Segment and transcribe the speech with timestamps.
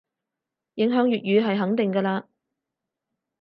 [0.73, 2.25] 影響粵語係肯定嘅嘞